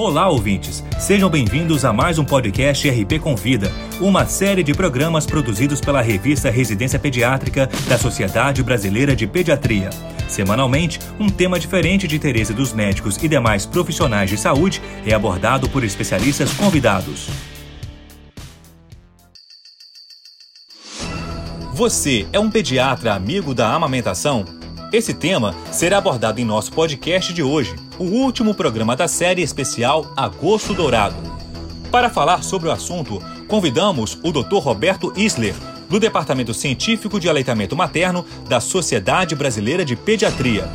Olá, 0.00 0.28
ouvintes! 0.28 0.84
Sejam 0.96 1.28
bem-vindos 1.28 1.84
a 1.84 1.92
mais 1.92 2.20
um 2.20 2.24
podcast 2.24 2.88
RP 2.88 3.18
Convida, 3.20 3.68
uma 4.00 4.24
série 4.26 4.62
de 4.62 4.72
programas 4.72 5.26
produzidos 5.26 5.80
pela 5.80 6.00
revista 6.00 6.48
Residência 6.50 7.00
Pediátrica 7.00 7.68
da 7.88 7.98
Sociedade 7.98 8.62
Brasileira 8.62 9.16
de 9.16 9.26
Pediatria. 9.26 9.90
Semanalmente, 10.28 11.00
um 11.18 11.28
tema 11.28 11.58
diferente 11.58 12.06
de 12.06 12.14
interesse 12.14 12.54
dos 12.54 12.72
médicos 12.72 13.16
e 13.20 13.26
demais 13.26 13.66
profissionais 13.66 14.30
de 14.30 14.36
saúde 14.36 14.80
é 15.04 15.12
abordado 15.12 15.68
por 15.68 15.82
especialistas 15.82 16.52
convidados. 16.52 17.28
Você 21.74 22.24
é 22.32 22.38
um 22.38 22.48
pediatra 22.48 23.14
amigo 23.14 23.52
da 23.52 23.74
amamentação? 23.74 24.44
Esse 24.92 25.12
tema 25.12 25.56
será 25.72 25.98
abordado 25.98 26.40
em 26.40 26.44
nosso 26.44 26.72
podcast 26.72 27.34
de 27.34 27.42
hoje, 27.42 27.74
o 27.98 28.04
último 28.04 28.54
programa 28.54 28.94
da 28.94 29.08
série 29.08 29.42
especial 29.42 30.12
Agosto 30.16 30.72
Dourado. 30.72 31.16
Para 31.90 32.10
falar 32.10 32.42
sobre 32.42 32.68
o 32.68 32.72
assunto, 32.72 33.22
convidamos 33.46 34.18
o 34.22 34.30
Dr. 34.30 34.58
Roberto 34.58 35.12
Isler, 35.16 35.54
do 35.88 35.98
Departamento 35.98 36.52
Científico 36.52 37.18
de 37.18 37.28
Aleitamento 37.28 37.74
Materno 37.74 38.24
da 38.48 38.60
Sociedade 38.60 39.34
Brasileira 39.34 39.84
de 39.84 39.96
Pediatria. 39.96 40.68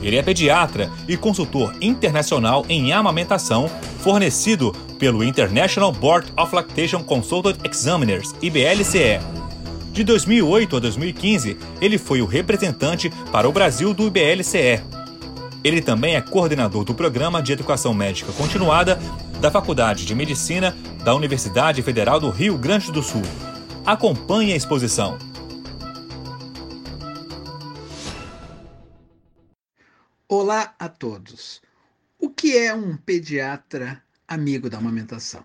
Ele 0.00 0.16
é 0.16 0.22
pediatra 0.22 0.90
e 1.08 1.16
consultor 1.16 1.74
internacional 1.80 2.64
em 2.68 2.92
amamentação, 2.92 3.70
fornecido 4.00 4.72
pelo 4.98 5.22
International 5.22 5.92
Board 5.92 6.32
of 6.36 6.54
Lactation 6.54 7.02
Consultant 7.02 7.56
Examiners, 7.64 8.34
IBLCE. 8.40 9.20
De 9.92 10.02
2008 10.02 10.76
a 10.76 10.80
2015, 10.80 11.56
ele 11.80 11.98
foi 11.98 12.22
o 12.22 12.26
representante 12.26 13.10
para 13.30 13.48
o 13.48 13.52
Brasil 13.52 13.92
do 13.92 14.06
IBLCE. 14.06 15.01
Ele 15.64 15.80
também 15.80 16.16
é 16.16 16.20
coordenador 16.20 16.84
do 16.84 16.92
Programa 16.92 17.40
de 17.40 17.52
Educação 17.52 17.94
Médica 17.94 18.32
Continuada 18.32 18.98
da 19.40 19.48
Faculdade 19.48 20.04
de 20.04 20.12
Medicina 20.12 20.76
da 21.04 21.14
Universidade 21.14 21.80
Federal 21.82 22.18
do 22.18 22.30
Rio 22.30 22.58
Grande 22.58 22.90
do 22.90 23.00
Sul. 23.00 23.22
Acompanhe 23.86 24.52
a 24.52 24.56
exposição. 24.56 25.16
Olá 30.28 30.74
a 30.80 30.88
todos. 30.88 31.62
O 32.18 32.28
que 32.28 32.56
é 32.56 32.74
um 32.74 32.96
pediatra 32.96 34.02
amigo 34.26 34.68
da 34.68 34.78
amamentação? 34.78 35.44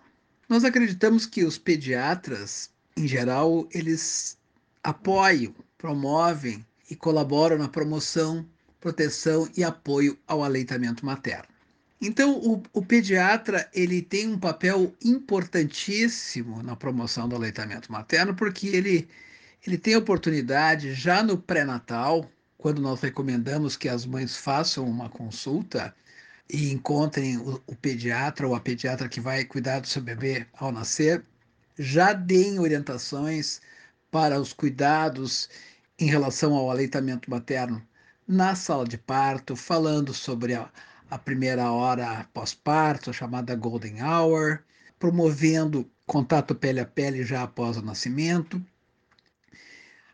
Nós 0.49 0.63
acreditamos 0.63 1.27
que 1.27 1.43
os 1.43 1.59
pediatras, 1.59 2.71
em 2.95 3.07
geral, 3.07 3.67
eles 3.71 4.35
apoiam, 4.83 5.53
promovem 5.77 6.65
e 6.89 6.95
colaboram 6.95 7.59
na 7.59 7.67
promoção, 7.67 8.43
proteção 8.79 9.49
e 9.55 9.63
apoio 9.63 10.17
ao 10.27 10.43
aleitamento 10.43 11.05
materno. 11.05 11.47
Então, 11.99 12.37
o, 12.37 12.61
o, 12.73 12.85
pediatra 12.85 13.67
ele 13.73 14.03
tem 14.03 14.27
um 14.27 14.39
papel 14.39 14.93
importantíssimo 15.03 16.61
na 16.61 16.75
promoção 16.75 17.27
do 17.27 17.35
aleitamento 17.35 17.91
materno, 17.91 18.35
porque 18.35 18.67
ele, 18.67 19.07
ele 19.65 19.79
tem 19.79 19.95
oportunidade 19.95 20.93
já 20.93 21.23
no 21.23 21.37
pré-natal, 21.37 22.29
quando 22.55 22.81
nós 22.81 23.01
recomendamos 23.01 23.75
que 23.75 23.89
as 23.89 24.05
mães 24.05 24.37
façam 24.37 24.85
uma 24.85 25.09
consulta 25.09 25.93
e 26.47 26.71
encontrem 26.71 27.37
o, 27.37 27.61
o 27.65 27.75
pediatra 27.75 28.47
ou 28.47 28.53
a 28.53 28.59
pediatra 28.59 29.09
que 29.09 29.19
vai 29.19 29.43
cuidar 29.43 29.79
do 29.79 29.87
seu 29.87 30.01
bebê 30.01 30.45
ao 30.53 30.71
nascer, 30.71 31.23
já 31.79 32.13
deem 32.13 32.59
orientações 32.59 33.59
para 34.11 34.39
os 34.39 34.53
cuidados 34.53 35.49
em 35.99 36.05
relação 36.05 36.53
ao 36.53 36.69
aleitamento 36.69 37.29
materno 37.29 37.81
na 38.27 38.55
sala 38.55 38.85
de 38.85 38.97
parto, 38.97 39.55
falando 39.55 40.13
sobre 40.13 40.53
a, 40.53 40.69
a 41.09 41.17
primeira 41.17 41.71
hora 41.71 42.27
pós-parto, 42.33 43.13
chamada 43.13 43.55
Golden 43.55 44.03
Hour, 44.03 44.59
promovendo 44.99 45.89
contato 46.05 46.53
pele 46.53 46.79
a 46.79 46.85
pele 46.85 47.23
já 47.23 47.43
após 47.43 47.77
o 47.77 47.81
nascimento. 47.81 48.61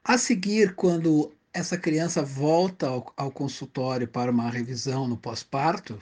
A 0.04 0.18
seguir, 0.18 0.76
quando 0.76 1.34
essa 1.54 1.78
criança 1.78 2.22
volta 2.22 2.88
ao, 2.88 3.14
ao 3.16 3.32
consultório 3.32 4.08
para 4.08 4.32
uma 4.32 4.50
revisão 4.50 5.08
no 5.08 5.18
pós-parto, 5.18 6.02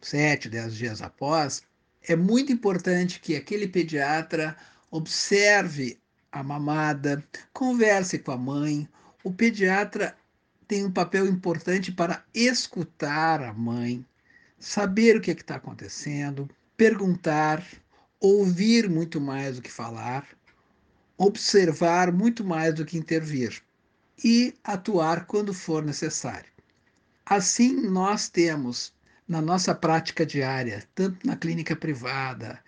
sete, 0.00 0.48
dez 0.48 0.74
dias 0.74 1.02
após, 1.02 1.62
é 2.02 2.14
muito 2.14 2.52
importante 2.52 3.20
que 3.20 3.34
aquele 3.34 3.66
pediatra 3.66 4.56
observe 4.90 5.98
a 6.30 6.42
mamada, 6.42 7.24
converse 7.52 8.18
com 8.18 8.32
a 8.32 8.36
mãe. 8.36 8.88
O 9.22 9.32
pediatra 9.32 10.14
tem 10.66 10.84
um 10.84 10.90
papel 10.90 11.26
importante 11.26 11.92
para 11.92 12.24
escutar 12.34 13.42
a 13.42 13.52
mãe, 13.52 14.04
saber 14.58 15.16
o 15.16 15.20
que 15.20 15.30
é 15.30 15.34
está 15.34 15.56
acontecendo, 15.56 16.48
perguntar, 16.76 17.64
ouvir 18.20 18.88
muito 18.88 19.20
mais 19.20 19.56
do 19.56 19.62
que 19.62 19.70
falar, 19.70 20.26
observar 21.16 22.12
muito 22.12 22.44
mais 22.44 22.74
do 22.74 22.84
que 22.84 22.98
intervir 22.98 23.62
e 24.22 24.54
atuar 24.64 25.26
quando 25.26 25.52
for 25.52 25.82
necessário. 25.84 26.50
Assim, 27.26 27.86
nós 27.88 28.28
temos 28.28 28.92
na 29.26 29.40
nossa 29.40 29.74
prática 29.74 30.24
diária, 30.26 30.84
tanto 30.94 31.26
na 31.26 31.36
clínica 31.36 31.74
privada, 31.74 32.62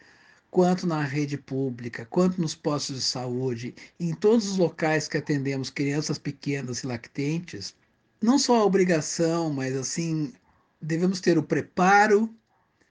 quanto 0.50 0.86
na 0.86 1.02
rede 1.02 1.36
pública, 1.36 2.06
quanto 2.06 2.40
nos 2.40 2.54
postos 2.54 2.96
de 2.96 3.02
saúde, 3.02 3.74
em 4.00 4.14
todos 4.14 4.48
os 4.48 4.56
locais 4.56 5.06
que 5.06 5.18
atendemos 5.18 5.68
crianças 5.68 6.18
pequenas 6.18 6.78
e 6.78 6.86
lactentes, 6.86 7.74
não 8.22 8.38
só 8.38 8.56
a 8.60 8.64
obrigação, 8.64 9.52
mas 9.52 9.76
assim, 9.76 10.32
devemos 10.80 11.20
ter 11.20 11.38
o 11.38 11.42
preparo, 11.42 12.34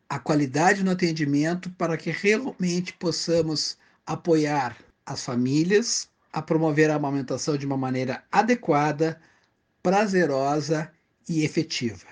a 0.08 0.20
qualidade 0.20 0.84
no 0.84 0.92
atendimento 0.92 1.70
para 1.72 1.98
que 1.98 2.12
realmente 2.12 2.94
possamos 2.94 3.78
apoiar 4.06 4.78
as 5.06 5.24
famílias 5.24 6.10
a 6.32 6.42
promover 6.42 6.92
a 6.92 6.96
amamentação 6.96 7.58
de 7.58 7.66
uma 7.66 7.78
maneira 7.78 8.24
adequada, 8.32 9.20
prazerosa 9.82 10.92
e 11.30 11.44
efetiva. 11.44 12.06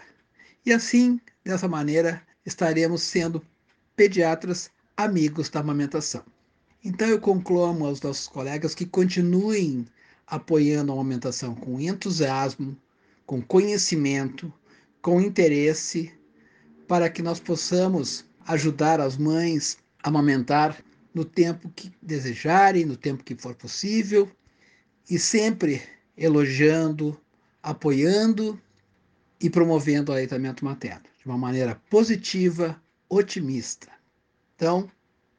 E 0.66 0.72
assim, 0.72 1.20
dessa 1.44 1.68
maneira, 1.68 2.22
estaremos 2.46 3.02
sendo 3.04 3.46
pediatras 3.96 4.72
amigos 4.96 5.50
da 5.50 5.60
amamentação. 5.60 6.24
Então 6.84 7.08
eu 7.08 7.20
conclamo 7.20 7.86
aos 7.86 8.02
nossos 8.02 8.28
colegas 8.28 8.74
que 8.74 8.86
continuem 8.86 9.86
apoiando 10.26 10.92
a 10.92 10.96
amamentação 10.96 11.54
com 11.54 11.80
entusiasmo, 11.80 12.78
com 13.26 13.42
conhecimento, 13.42 14.54
com 15.02 15.22
interesse, 15.22 16.14
para 16.88 17.10
que 17.10 17.22
nós 17.22 17.40
possamos 17.40 18.26
ajudar 18.48 19.00
as 19.00 19.18
mães 19.18 19.78
a 20.04 20.10
amamentar 20.10 20.84
no 21.14 21.24
tempo 21.24 21.70
que 21.70 21.92
desejarem, 22.02 22.86
no 22.86 22.98
tempo 22.98 23.24
que 23.24 23.36
for 23.36 23.56
possível, 23.56 24.30
e 25.10 25.18
sempre 25.20 25.82
elogiando, 26.18 27.20
apoiando 27.62 28.60
e 29.40 29.50
promovendo 29.50 30.12
o 30.12 30.16
aleitamento 30.16 30.64
materno 30.66 31.04
de 31.20 31.26
uma 31.26 31.38
maneira 31.38 31.82
positiva, 31.90 32.82
otimista. 33.10 33.90
Então, 34.56 34.90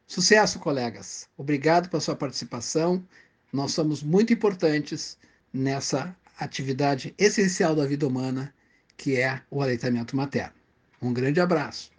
sucesso, 0.06 0.58
colegas. 0.58 1.28
Obrigado 1.36 1.88
pela 1.88 2.00
sua 2.00 2.16
participação. 2.16 3.06
Nós 3.52 3.72
somos 3.72 4.02
muito 4.02 4.32
importantes 4.32 5.18
nessa 5.52 6.16
atividade 6.38 7.14
essencial 7.18 7.74
da 7.74 7.86
vida 7.86 8.06
humana, 8.06 8.52
que 8.96 9.16
é 9.16 9.40
o 9.50 9.62
aleitamento 9.62 10.16
materno. 10.16 10.54
Um 11.00 11.12
grande 11.12 11.40
abraço. 11.40 11.90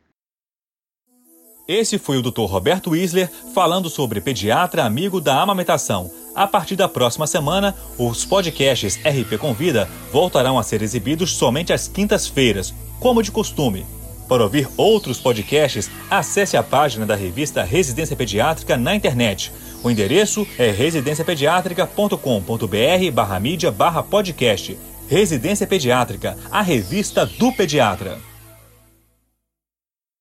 Esse 1.68 1.97
foi 1.97 2.18
o 2.18 2.22
Dr. 2.22 2.44
Roberto 2.44 2.91
Wisler 2.91 3.28
falando 3.53 3.90
sobre 3.90 4.22
pediatra 4.22 4.84
amigo 4.84 5.19
da 5.19 5.41
amamentação. 5.41 6.12
A 6.35 6.46
partir 6.46 6.75
da 6.75 6.88
próxima 6.88 7.25
semana, 7.25 7.75
os 7.97 8.23
podcasts 8.23 8.97
RP 8.97 9.40
Convida 9.40 9.90
voltarão 10.12 10.59
a 10.59 10.63
ser 10.63 10.84
exibidos 10.84 11.35
somente 11.35 11.73
às 11.73 11.88
quintas-feiras, 11.88 12.73
como 13.00 13.23
de 13.23 13.31
costume. 13.31 13.85
Para 14.27 14.43
ouvir 14.43 14.67
outros 14.75 15.19
podcasts, 15.19 15.91
acesse 16.09 16.57
a 16.57 16.63
página 16.63 17.05
da 17.05 17.16
revista 17.16 17.63
Residência 17.63 18.16
Pediátrica 18.16 18.75
na 18.75 18.95
internet. 18.95 19.51
O 19.83 19.91
endereço 19.91 20.47
é 20.57 20.72
residenciapediatrica.com.br 20.72 23.11
barra 23.13 23.39
mídia 23.39 23.72
barra 23.72 24.01
podcast. 24.01 24.75
Residência 25.07 25.67
Pediátrica, 25.67 26.35
a 26.49 26.63
revista 26.63 27.23
do 27.25 27.51
pediatra. 27.51 28.17